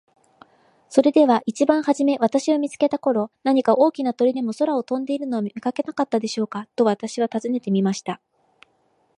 [0.89, 8.19] 「それでは一番はじめ私を見つけた頃、何か大きな鳥でも空を飛んでいるのを見かけなかったでしょうか。」と私は尋ねてみました。